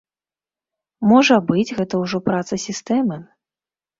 Можа 1.11 1.35
быць, 1.51 1.75
гэта 1.79 2.01
ўжо 2.05 2.21
праца 2.31 2.53
сістэмы. 2.65 3.17